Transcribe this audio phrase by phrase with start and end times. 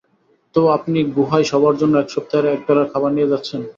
[0.55, 3.61] তো, আপনি গুহায় সবার জন্য এক সপ্তাহের একবেলার খাবার নিয়ে যাচ্ছেন।